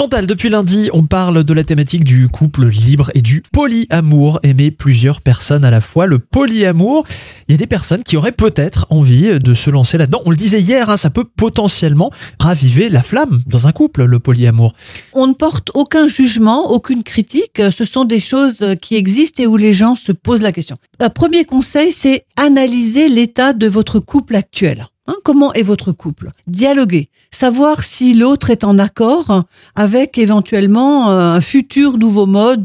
Chantal, 0.00 0.26
depuis 0.26 0.48
lundi, 0.48 0.88
on 0.94 1.02
parle 1.02 1.44
de 1.44 1.52
la 1.52 1.62
thématique 1.62 2.04
du 2.04 2.30
couple 2.30 2.68
libre 2.68 3.10
et 3.14 3.20
du 3.20 3.42
polyamour. 3.52 4.40
Aimer 4.42 4.70
plusieurs 4.70 5.20
personnes 5.20 5.62
à 5.62 5.70
la 5.70 5.82
fois. 5.82 6.06
Le 6.06 6.18
polyamour, 6.18 7.04
il 7.46 7.52
y 7.52 7.54
a 7.54 7.58
des 7.58 7.66
personnes 7.66 8.02
qui 8.02 8.16
auraient 8.16 8.32
peut-être 8.32 8.86
envie 8.88 9.38
de 9.38 9.52
se 9.52 9.68
lancer 9.68 9.98
là-dedans. 9.98 10.22
On 10.24 10.30
le 10.30 10.36
disait 10.36 10.62
hier, 10.62 10.88
hein, 10.88 10.96
ça 10.96 11.10
peut 11.10 11.24
potentiellement 11.24 12.10
raviver 12.40 12.88
la 12.88 13.02
flamme 13.02 13.42
dans 13.46 13.66
un 13.66 13.72
couple, 13.72 14.04
le 14.04 14.18
polyamour. 14.20 14.72
On 15.12 15.26
ne 15.26 15.34
porte 15.34 15.70
aucun 15.74 16.08
jugement, 16.08 16.70
aucune 16.70 17.02
critique. 17.02 17.60
Ce 17.70 17.84
sont 17.84 18.06
des 18.06 18.20
choses 18.20 18.64
qui 18.80 18.96
existent 18.96 19.42
et 19.42 19.46
où 19.46 19.58
les 19.58 19.74
gens 19.74 19.96
se 19.96 20.12
posent 20.12 20.40
la 20.40 20.52
question. 20.52 20.78
Un 20.98 21.10
premier 21.10 21.44
conseil, 21.44 21.92
c'est 21.92 22.24
analyser 22.36 23.10
l'état 23.10 23.52
de 23.52 23.66
votre 23.66 23.98
couple 23.98 24.36
actuel. 24.36 24.86
Hein, 25.10 25.16
comment 25.24 25.52
est 25.54 25.62
votre 25.62 25.90
couple? 25.90 26.30
Dialoguer, 26.46 27.10
savoir 27.32 27.82
si 27.82 28.14
l'autre 28.14 28.50
est 28.50 28.62
en 28.62 28.78
accord 28.78 29.42
avec 29.74 30.18
éventuellement 30.18 31.10
euh, 31.10 31.34
un 31.34 31.40
futur 31.40 31.98
nouveau 31.98 32.26
mode 32.26 32.62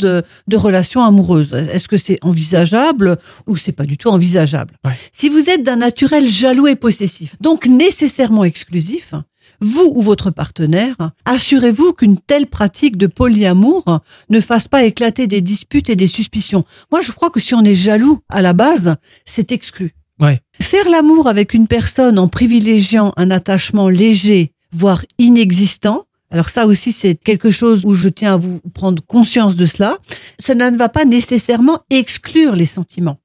de 0.48 0.56
relation 0.56 1.04
amoureuse. 1.04 1.54
Est-ce 1.54 1.88
que 1.88 1.98
c'est 1.98 2.20
envisageable 2.22 3.18
ou 3.48 3.56
c'est 3.56 3.72
pas 3.72 3.88
du 3.88 3.98
tout 3.98 4.10
envisageable? 4.10 4.76
Si 5.12 5.28
vous 5.28 5.50
êtes 5.50 5.64
d'un 5.64 5.78
naturel 5.78 6.28
jaloux 6.28 6.68
et 6.68 6.76
possessif, 6.76 7.36
donc 7.42 7.66
nécessairement 7.66 8.44
exclusif, 8.44 9.16
vous 9.60 9.92
ou 9.96 10.04
votre 10.04 10.30
partenaire, 10.30 10.96
assurez-vous 11.26 11.94
qu'une 11.94 12.20
telle 12.20 12.46
pratique 12.46 12.96
de 12.98 13.08
polyamour 13.08 14.02
ne 14.30 14.40
fasse 14.40 14.68
pas 14.68 14.84
éclater 14.84 15.26
des 15.26 15.42
disputes 15.42 15.90
et 15.90 15.96
des 15.96 16.08
suspicions. 16.08 16.64
Moi, 16.92 17.02
je 17.02 17.12
crois 17.12 17.32
que 17.32 17.40
si 17.40 17.56
on 17.56 17.64
est 17.64 17.74
jaloux 17.74 18.20
à 18.30 18.44
la 18.44 18.54
base, 18.54 18.98
c'est 19.26 19.52
exclu. 19.52 19.96
Faire 20.62 20.90
l'amour 20.90 21.28
avec 21.28 21.54
une 21.54 21.68
personne 21.68 22.18
en 22.18 22.28
privilégiant 22.28 23.14
un 23.18 23.32
attachement 23.32 23.90
léger, 23.90 24.52
voire 24.72 25.04
inexistant, 25.18 26.06
alors 26.32 26.50
ça 26.50 26.66
aussi, 26.66 26.92
c'est 26.92 27.16
quelque 27.16 27.52
chose 27.52 27.84
où 27.86 27.94
je 27.94 28.10
tiens 28.10 28.34
à 28.34 28.38
vous 28.38 28.60
prendre 28.74 29.02
conscience 29.06 29.56
de 29.56 29.66
cela. 29.66 30.00
Cela 30.40 30.72
ne 30.72 30.78
va 30.78 30.90
pas 30.90 31.06
nécessairement 31.06 31.80
exclure 31.90 32.56
les 32.56 32.66
sentiments. 32.66 33.18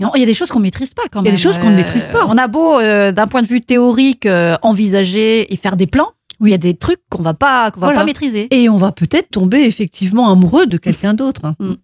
Non, 0.00 0.12
il 0.14 0.20
y 0.20 0.22
a 0.22 0.26
des 0.26 0.34
choses 0.34 0.48
qu'on 0.48 0.60
maîtrise 0.60 0.94
pas 0.94 1.02
quand 1.10 1.20
même. 1.20 1.26
Il 1.26 1.28
y 1.28 1.34
a 1.34 1.36
des 1.36 1.42
choses 1.42 1.58
qu'on 1.58 1.70
ne 1.70 1.76
maîtrise 1.76 2.06
pas. 2.06 2.26
On 2.28 2.38
a 2.38 2.46
beau, 2.46 2.78
euh, 2.78 3.12
d'un 3.12 3.26
point 3.26 3.42
de 3.42 3.48
vue 3.48 3.60
théorique, 3.60 4.26
euh, 4.26 4.56
envisager 4.62 5.52
et 5.52 5.56
faire 5.56 5.76
des 5.76 5.86
plans. 5.86 6.12
Oui. 6.40 6.50
Il 6.50 6.52
y 6.52 6.54
a 6.54 6.58
des 6.58 6.74
trucs 6.74 7.00
qu'on 7.10 7.22
va 7.22 7.34
pas, 7.34 7.70
qu'on 7.70 7.80
va 7.80 7.92
pas 7.92 8.04
maîtriser. 8.04 8.48
Et 8.50 8.68
on 8.68 8.76
va 8.76 8.92
peut-être 8.92 9.30
tomber 9.30 9.62
effectivement 9.62 10.30
amoureux 10.30 10.66
de 10.66 10.76
quelqu'un 10.76 11.14
d'autre. 11.14 11.54
Mm. 11.58 11.74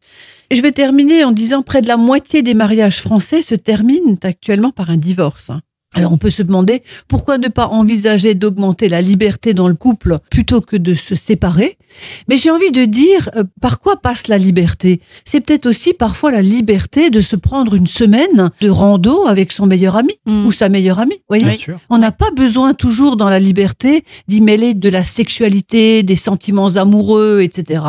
Je 0.50 0.60
vais 0.60 0.72
terminer 0.72 1.24
en 1.24 1.32
disant 1.32 1.62
près 1.62 1.82
de 1.82 1.88
la 1.88 1.96
moitié 1.96 2.42
des 2.42 2.54
mariages 2.54 3.00
français 3.00 3.42
se 3.42 3.54
terminent 3.54 4.16
actuellement 4.22 4.70
par 4.70 4.90
un 4.90 4.96
divorce. 4.96 5.50
Alors 5.92 6.12
on 6.12 6.19
peut 6.19 6.30
se 6.30 6.42
demander 6.42 6.84
pourquoi 7.08 7.36
ne 7.36 7.48
pas 7.48 7.66
envisager 7.66 8.36
d'augmenter 8.36 8.88
la 8.88 9.02
liberté 9.02 9.55
dans 9.55 9.66
le 9.66 9.74
couple 9.74 10.19
plutôt 10.30 10.60
que 10.60 10.77
de 10.77 10.94
se 10.94 11.16
séparer. 11.16 11.78
Mais 12.28 12.36
j'ai 12.36 12.52
envie 12.52 12.70
de 12.70 12.84
dire 12.84 13.28
euh, 13.34 13.42
par 13.60 13.80
quoi 13.80 13.97
passe 13.97 14.28
la 14.28 14.38
liberté? 14.38 15.00
C'est 15.24 15.41
peut-être 15.41 15.66
aussi 15.66 15.92
parfois 15.92 16.30
la 16.30 16.42
liberté 16.42 17.10
de 17.10 17.20
se 17.20 17.34
prendre 17.34 17.74
une 17.74 17.88
semaine 17.88 18.50
de 18.60 18.70
rando 18.70 19.27
avec 19.27 19.50
son 19.50 19.66
meilleur 19.66 19.97
ami 19.97 20.12
mm. 20.27 20.47
ou 20.47 20.52
sa 20.52 20.69
meilleure 20.69 21.00
amie. 21.00 21.20
Voyez? 21.28 21.58
On 21.88 21.98
n'a 21.98 22.12
pas 22.12 22.30
besoin 22.30 22.72
toujours 22.72 23.16
dans 23.16 23.28
la 23.28 23.41
liberté 23.41 24.04
d'y 24.28 24.41
mêler 24.41 24.75
de 24.75 24.88
la 24.88 25.04
sexualité, 25.04 26.04
des 26.04 26.14
sentiments 26.14 26.77
amoureux, 26.77 27.41
etc. 27.41 27.82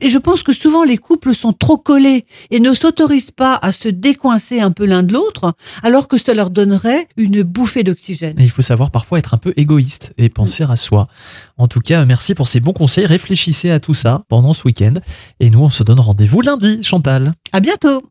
Et 0.00 0.08
je 0.08 0.18
pense 0.18 0.44
que 0.44 0.52
souvent 0.52 0.84
les 0.84 0.98
couples 0.98 1.34
sont 1.34 1.52
trop 1.52 1.76
collés 1.76 2.24
et 2.52 2.60
ne 2.60 2.72
s'autorisent 2.72 3.32
pas 3.32 3.58
à 3.60 3.72
se 3.72 3.88
décoincer 3.88 4.60
un 4.60 4.70
peu 4.70 4.86
l'un 4.86 5.02
de 5.02 5.12
l'autre 5.12 5.54
alors 5.82 6.06
que 6.06 6.18
ça 6.18 6.34
leur 6.34 6.50
donnerait 6.50 7.08
une 7.16 7.42
bouffée 7.48 7.82
d'oxygène. 7.82 8.36
Il 8.38 8.50
faut 8.50 8.62
savoir 8.62 8.90
parfois 8.90 9.18
être 9.18 9.34
un 9.34 9.38
peu 9.38 9.52
égoïste 9.56 10.14
et 10.18 10.28
penser 10.28 10.64
à 10.68 10.76
soi. 10.76 11.08
En 11.56 11.66
tout 11.66 11.80
cas, 11.80 12.04
merci 12.04 12.34
pour 12.34 12.48
ces 12.48 12.60
bons 12.60 12.72
conseils. 12.72 13.06
Réfléchissez 13.06 13.70
à 13.70 13.80
tout 13.80 13.94
ça 13.94 14.22
pendant 14.28 14.52
ce 14.52 14.64
week-end. 14.64 14.94
Et 15.40 15.50
nous, 15.50 15.62
on 15.62 15.70
se 15.70 15.82
donne 15.82 16.00
rendez-vous 16.00 16.40
lundi, 16.40 16.82
Chantal. 16.82 17.32
À 17.52 17.60
bientôt. 17.60 18.02